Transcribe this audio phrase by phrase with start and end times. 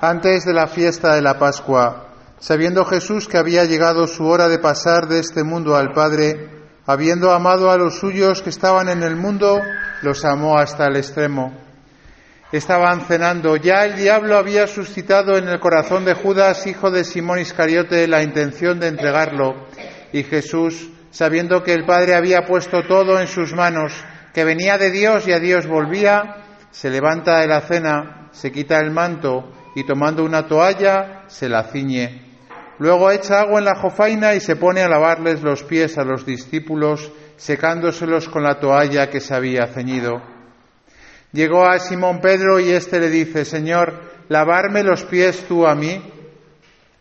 [0.00, 2.06] Antes de la fiesta de la Pascua,
[2.38, 6.50] sabiendo Jesús que había llegado su hora de pasar de este mundo al Padre,
[6.86, 9.60] habiendo amado a los suyos que estaban en el mundo,
[10.02, 11.52] los amó hasta el extremo.
[12.52, 13.56] Estaban cenando.
[13.56, 18.22] Ya el diablo había suscitado en el corazón de Judas, hijo de Simón Iscariote, la
[18.22, 19.66] intención de entregarlo.
[20.12, 23.92] Y Jesús, sabiendo que el Padre había puesto todo en sus manos,
[24.32, 26.36] que venía de Dios y a Dios volvía,
[26.70, 31.64] se levanta de la cena, se quita el manto, y tomando una toalla se la
[31.64, 32.22] ciñe.
[32.78, 36.24] Luego echa agua en la jofaina y se pone a lavarles los pies a los
[36.24, 40.22] discípulos, secándoselos con la toalla que se había ceñido.
[41.32, 43.94] Llegó a Simón Pedro y éste le dice, Señor,
[44.28, 46.00] ¿lavarme los pies tú a mí?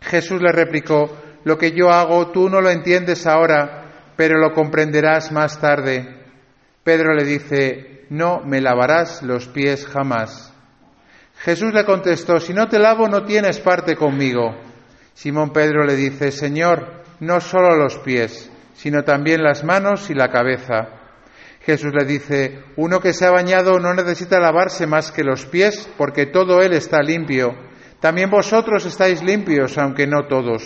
[0.00, 1.10] Jesús le replicó,
[1.44, 6.22] lo que yo hago tú no lo entiendes ahora, pero lo comprenderás más tarde.
[6.82, 10.53] Pedro le dice, no me lavarás los pies jamás.
[11.44, 14.56] Jesús le contestó, si no te lavo no tienes parte conmigo.
[15.12, 20.30] Simón Pedro le dice, Señor, no solo los pies, sino también las manos y la
[20.30, 20.88] cabeza.
[21.60, 25.86] Jesús le dice, uno que se ha bañado no necesita lavarse más que los pies,
[25.98, 27.54] porque todo él está limpio.
[28.00, 30.64] También vosotros estáis limpios, aunque no todos,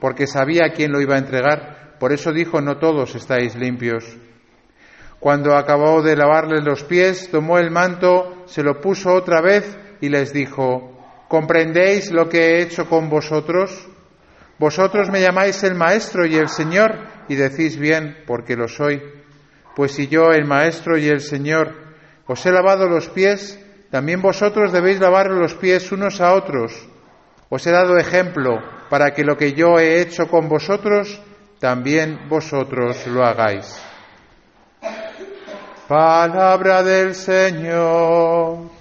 [0.00, 1.98] porque sabía quién lo iba a entregar.
[2.00, 4.04] Por eso dijo, no todos estáis limpios.
[5.20, 10.08] Cuando acabó de lavarle los pies, tomó el manto, se lo puso otra vez y
[10.08, 10.98] les dijo,
[11.28, 13.88] ¿comprendéis lo que he hecho con vosotros?
[14.58, 16.98] Vosotros me llamáis el Maestro y el Señor
[17.28, 19.02] y decís bien, porque lo soy.
[19.74, 21.74] Pues si yo, el Maestro y el Señor,
[22.26, 23.58] os he lavado los pies,
[23.90, 26.72] también vosotros debéis lavar los pies unos a otros.
[27.48, 31.20] Os he dado ejemplo para que lo que yo he hecho con vosotros,
[31.58, 33.80] también vosotros lo hagáis.
[35.88, 38.79] Palabra del Señor.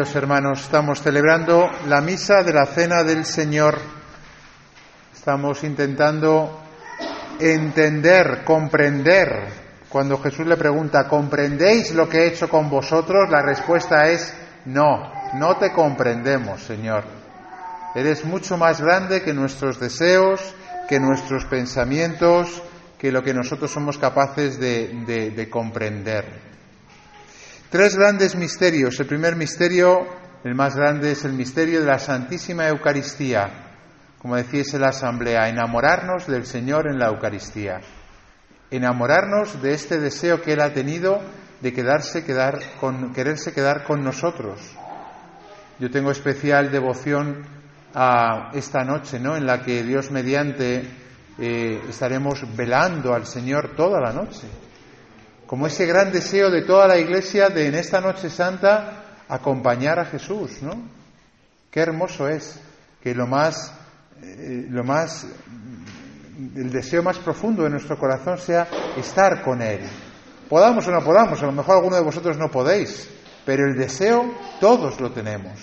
[0.00, 3.78] Queridos hermanos, estamos celebrando la misa de la Cena del Señor.
[5.14, 6.58] Estamos intentando
[7.38, 9.44] entender, comprender.
[9.90, 13.28] Cuando Jesús le pregunta, ¿comprendéis lo que he hecho con vosotros?
[13.28, 14.32] La respuesta es,
[14.64, 17.04] no, no te comprendemos, Señor.
[17.94, 20.40] Eres mucho más grande que nuestros deseos,
[20.88, 22.62] que nuestros pensamientos,
[22.96, 26.49] que lo que nosotros somos capaces de, de comprender.
[27.70, 28.98] Tres grandes misterios.
[28.98, 30.04] El primer misterio,
[30.42, 33.48] el más grande, es el misterio de la Santísima Eucaristía.
[34.18, 37.80] Como decíase la Asamblea, enamorarnos del Señor en la Eucaristía.
[38.72, 41.20] Enamorarnos de este deseo que Él ha tenido
[41.60, 44.58] de quedarse, quedar con, quererse quedar con nosotros.
[45.78, 47.46] Yo tengo especial devoción
[47.94, 49.36] a esta noche, ¿no?
[49.36, 50.88] En la que Dios mediante
[51.38, 54.48] eh, estaremos velando al Señor toda la noche
[55.50, 60.04] como ese gran deseo de toda la Iglesia de en esta noche santa acompañar a
[60.04, 60.80] Jesús, ¿no?
[61.72, 62.60] Qué hermoso es
[63.02, 63.74] que lo más,
[64.22, 65.26] eh, lo más,
[66.54, 69.80] el deseo más profundo de nuestro corazón sea estar con Él.
[70.48, 73.10] Podamos o no podamos, a lo mejor alguno de vosotros no podéis,
[73.44, 75.58] pero el deseo todos lo tenemos.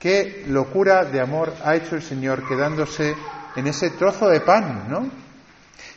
[0.00, 3.14] Qué locura de amor ha hecho el Señor quedándose
[3.54, 5.08] en ese trozo de pan, ¿no?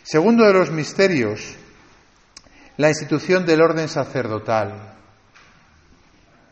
[0.04, 1.58] Segundo de los misterios,
[2.78, 4.94] la institución del orden sacerdotal.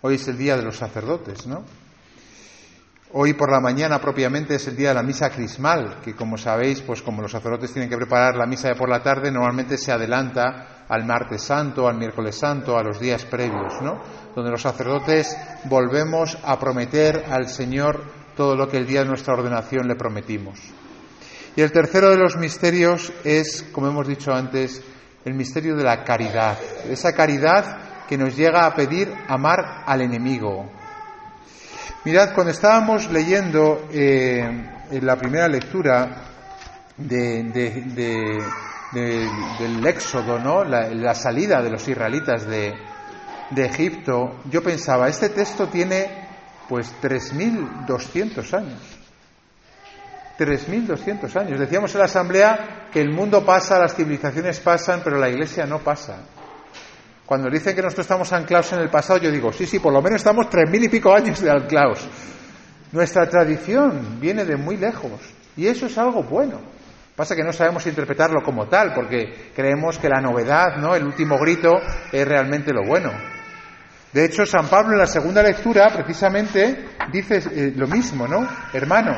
[0.01, 1.63] Hoy es el día de los sacerdotes, ¿no?
[3.13, 6.81] Hoy por la mañana propiamente es el día de la misa crismal, que como sabéis,
[6.81, 9.91] pues como los sacerdotes tienen que preparar la misa de por la tarde, normalmente se
[9.91, 14.01] adelanta al martes santo, al miércoles santo, a los días previos, ¿no?
[14.35, 18.03] Donde los sacerdotes volvemos a prometer al Señor
[18.35, 20.59] todo lo que el día de nuestra ordenación le prometimos.
[21.55, 24.83] Y el tercero de los misterios es, como hemos dicho antes,
[25.25, 26.57] el misterio de la caridad,
[26.89, 30.69] esa caridad que nos llega a pedir amar al enemigo.
[32.05, 34.39] Mirad, cuando estábamos leyendo eh,
[34.91, 36.21] en la primera lectura
[36.95, 37.43] del
[39.85, 40.63] éxodo, ¿no?
[40.63, 42.75] La, salida de los israelitas de,
[43.49, 46.27] de Egipto, yo pensaba, este texto tiene
[46.69, 49.04] pues 3.200 años.
[50.37, 51.59] 3.200 años.
[51.59, 55.79] Decíamos en la Asamblea que el mundo pasa, las civilizaciones pasan, pero la Iglesia no
[55.79, 56.17] pasa.
[57.25, 60.01] Cuando dicen que nosotros estamos anclados en el pasado, yo digo, sí, sí, por lo
[60.01, 62.07] menos estamos tres mil y pico años de anclados.
[62.91, 65.19] Nuestra tradición viene de muy lejos
[65.57, 66.61] y eso es algo bueno.
[67.15, 70.95] Pasa que no sabemos interpretarlo como tal, porque creemos que la novedad, ¿no?
[70.95, 71.71] El último grito
[72.11, 73.11] es realmente lo bueno.
[74.11, 78.47] De hecho, San Pablo en la segunda lectura precisamente dice eh, lo mismo, ¿no?
[78.73, 79.17] Hermanos,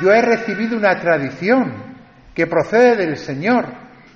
[0.00, 1.72] yo he recibido una tradición
[2.34, 3.66] que procede del Señor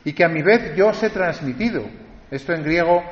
[0.05, 1.85] y que a mi vez yo os he transmitido.
[2.31, 3.03] Esto en griego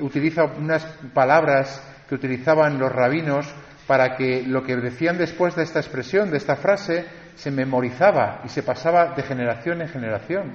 [0.00, 0.84] utiliza unas
[1.14, 3.52] palabras que utilizaban los rabinos
[3.86, 7.04] para que lo que decían después de esta expresión, de esta frase,
[7.34, 10.52] se memorizaba y se pasaba de generación en generación.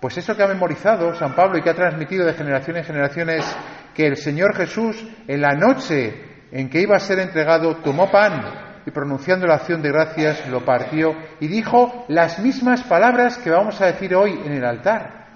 [0.00, 3.30] Pues eso que ha memorizado San Pablo y que ha transmitido de generación en generación
[3.30, 3.56] es
[3.94, 6.14] que el Señor Jesús, en la noche
[6.52, 10.64] en que iba a ser entregado, tomó pan y pronunciando la acción de gracias lo
[10.64, 15.28] partió y dijo las mismas palabras que vamos a decir hoy en el altar.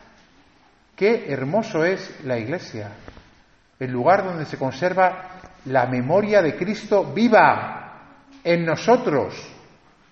[0.97, 2.91] Qué hermoso es la iglesia,
[3.79, 5.31] el lugar donde se conserva
[5.67, 9.35] la memoria de Cristo viva en nosotros.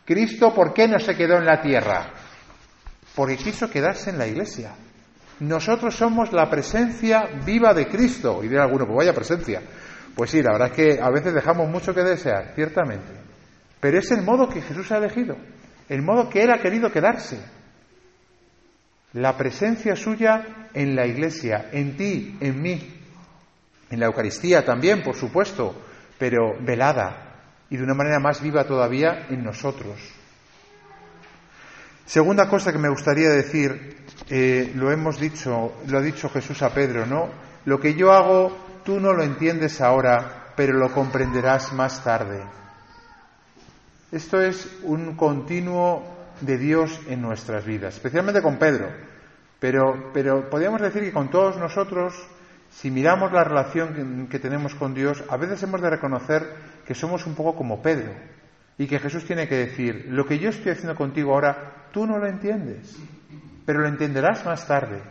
[0.04, 2.06] Cristo, ¿por qué no se quedó en la tierra?
[3.14, 4.72] porque quiso quedarse en la iglesia.
[5.40, 8.42] Nosotros somos la presencia viva de Cristo.
[8.42, 9.60] Y dirá alguno, pues vaya presencia.
[10.14, 13.21] Pues sí, la verdad es que a veces dejamos mucho que desear, ciertamente.
[13.82, 15.36] Pero es el modo que Jesús ha elegido,
[15.88, 17.40] el modo que Él ha querido quedarse.
[19.14, 22.94] La presencia suya en la iglesia, en ti, en mí,
[23.90, 25.74] en la Eucaristía también, por supuesto,
[26.16, 27.40] pero velada
[27.70, 29.98] y de una manera más viva todavía en nosotros.
[32.06, 33.96] Segunda cosa que me gustaría decir,
[34.30, 37.30] eh, lo hemos dicho, lo ha dicho Jesús a Pedro, ¿no?
[37.64, 42.44] Lo que yo hago, tú no lo entiendes ahora, pero lo comprenderás más tarde.
[44.12, 46.04] Esto es un continuo
[46.40, 48.88] de Dios en nuestras vidas, especialmente con Pedro.
[49.58, 52.14] Pero, pero podríamos decir que con todos nosotros,
[52.70, 56.46] si miramos la relación que tenemos con Dios, a veces hemos de reconocer
[56.86, 58.12] que somos un poco como Pedro
[58.78, 62.18] y que Jesús tiene que decir, lo que yo estoy haciendo contigo ahora, Tú no
[62.18, 62.96] lo entiendes,
[63.66, 65.02] pero lo entenderás más tarde.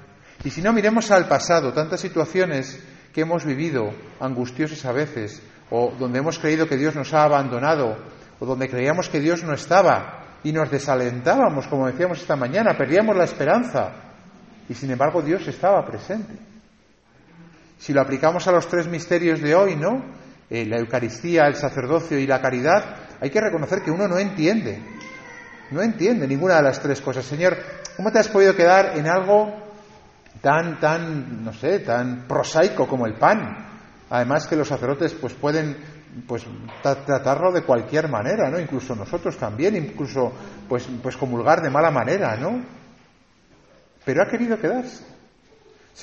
[0.43, 2.83] Y si no, miremos al pasado, tantas situaciones
[3.13, 7.97] que hemos vivido, angustiosas a veces, o donde hemos creído que Dios nos ha abandonado,
[8.41, 13.15] o donde creíamos que Dios no estaba, y nos desalentábamos, como decíamos esta mañana, perdíamos
[13.15, 13.91] la esperanza,
[14.67, 16.33] y sin embargo Dios estaba presente.
[17.77, 20.03] Si lo aplicamos a los tres misterios de hoy, ¿no?
[20.49, 24.81] Eh, la Eucaristía, el sacerdocio y la caridad, hay que reconocer que uno no entiende,
[25.69, 27.23] no entiende ninguna de las tres cosas.
[27.23, 27.57] Señor,
[27.95, 29.53] ¿cómo te has podido quedar en algo
[30.41, 33.67] tan, tan, no sé, tan prosaico como el pan?
[34.09, 35.77] Además que los sacerdotes pues pueden
[36.27, 36.45] pues
[36.81, 38.59] tratarlo de cualquier manera, ¿no?
[38.59, 40.31] Incluso nosotros también, incluso
[40.67, 42.61] pues, pues comulgar de mala manera, ¿no?
[44.03, 45.03] Pero ha querido quedarse.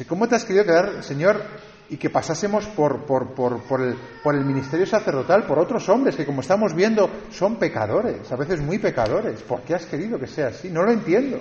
[0.07, 1.43] ¿Cómo te has querido quedar, Señor,
[1.89, 6.15] y que pasásemos por, por, por, por, el, por el ministerio sacerdotal, por otros hombres
[6.15, 9.43] que, como estamos viendo, son pecadores, a veces muy pecadores.
[9.43, 10.69] ¿Por qué has querido que sea así?
[10.71, 11.41] No lo entiendo.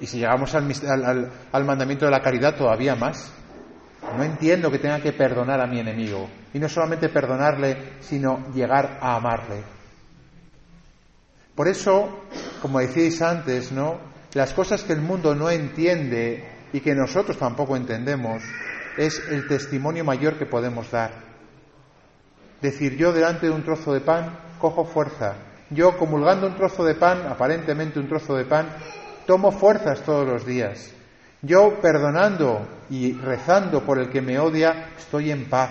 [0.00, 3.32] Y si llegamos al, al, al mandamiento de la caridad, todavía más.
[4.16, 6.28] No entiendo que tenga que perdonar a mi enemigo.
[6.52, 9.62] Y no solamente perdonarle, sino llegar a amarle.
[11.54, 12.24] Por eso,
[12.60, 13.98] como decíais antes, ¿no?
[14.34, 18.42] Las cosas que el mundo no entiende y que nosotros tampoco entendemos,
[18.96, 21.12] es el testimonio mayor que podemos dar.
[22.60, 25.34] Decir, yo delante de un trozo de pan cojo fuerza.
[25.70, 28.68] Yo comulgando un trozo de pan, aparentemente un trozo de pan,
[29.26, 30.92] tomo fuerzas todos los días.
[31.44, 35.70] Yo perdonando y rezando por el que me odia, estoy en paz.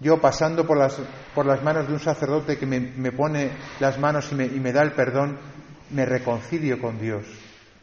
[0.00, 1.00] Yo pasando por las,
[1.34, 4.72] por las manos de un sacerdote que me, pone las manos y me, y me,
[4.72, 5.38] da el perdón,
[5.90, 7.24] me reconcilio con Dios.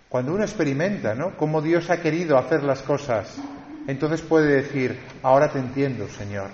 [0.10, 1.38] Cuando uno experimenta, ¿no?
[1.38, 3.40] Cómo Dios ha querido hacer las cosas
[3.88, 6.50] entonces puede decir, ahora te entiendo, Señor.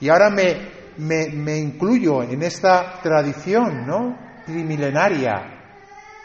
[0.00, 0.56] Y ahora me,
[0.96, 4.16] me, incluyo en esta tradición, ¿no?
[4.46, 5.42] Trimilenaria,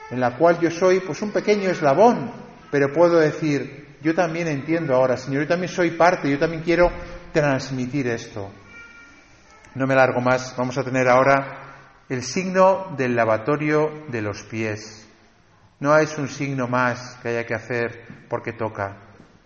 [0.10, 2.32] en la cual yo soy pues un pequeño eslabón,
[2.76, 6.92] pero puedo decir, yo también entiendo ahora, Señor, yo también soy parte, yo también quiero
[7.32, 8.52] transmitir esto.
[9.76, 15.08] No me largo más, vamos a tener ahora el signo del lavatorio de los pies.
[15.80, 18.98] No es un signo más que haya que hacer porque toca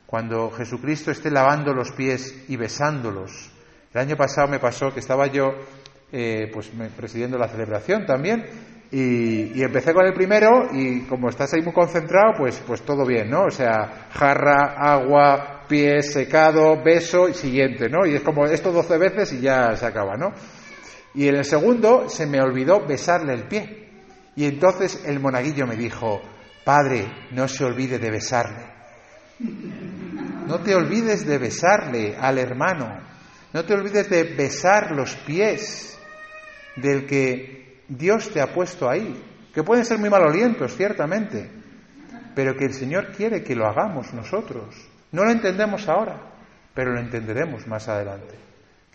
[0.07, 3.51] cuando Jesucristo esté lavando los pies y besándolos.
[3.93, 5.51] El año pasado me pasó que estaba yo
[6.11, 11.61] eh, pues presidiendo la celebración también y, empecé con el primero y como estás ahí
[11.61, 13.43] muy concentrado, pues, pues todo bien, ¿no?
[13.43, 18.05] O sea, jarra, agua, pie secado, beso y siguiente, ¿no?
[18.07, 20.33] Y es como esto doce veces y ya se acaba, ¿no?
[21.13, 23.89] Y en el segundo se me olvidó besarle el pie.
[24.35, 26.21] Y entonces el monaguillo me dijo,
[26.63, 28.65] Padre, no se olvide de besarle.
[30.47, 32.99] No te olvides de besarle al hermano.
[33.53, 35.97] No te olvides de besar los pies
[36.75, 39.21] del que Dios te ha puesto ahí,
[39.53, 41.49] que pueden ser muy malolientos, ciertamente,
[42.35, 44.75] pero que el Señor quiere que lo hagamos nosotros.
[45.11, 46.21] No lo entendemos ahora,
[46.73, 48.35] pero lo entenderemos más adelante.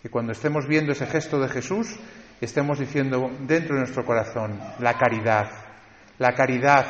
[0.01, 1.99] Que cuando estemos viendo ese gesto de Jesús,
[2.39, 5.49] estemos diciendo dentro de nuestro corazón la caridad,
[6.17, 6.85] la caridad,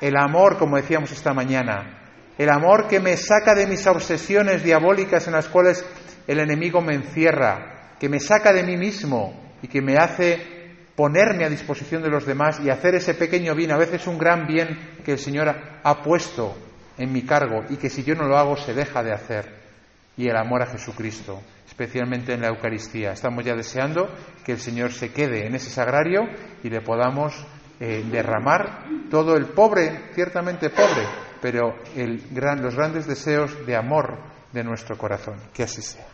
[0.00, 1.98] el amor, como decíamos esta mañana,
[2.38, 5.84] el amor que me saca de mis obsesiones diabólicas en las cuales
[6.26, 10.55] el enemigo me encierra, que me saca de mí mismo y que me hace
[10.96, 14.46] ponerme a disposición de los demás y hacer ese pequeño bien, a veces un gran
[14.46, 16.56] bien que el Señor ha puesto
[16.98, 19.66] en mi cargo y que si yo no lo hago se deja de hacer.
[20.16, 23.12] Y el amor a Jesucristo, especialmente en la Eucaristía.
[23.12, 24.08] Estamos ya deseando
[24.44, 26.22] que el Señor se quede en ese sagrario
[26.64, 27.34] y le podamos
[27.78, 31.06] eh, derramar todo el pobre, ciertamente pobre,
[31.42, 34.18] pero los grandes deseos de amor
[34.52, 35.36] de nuestro corazón.
[35.52, 36.06] Que así sea.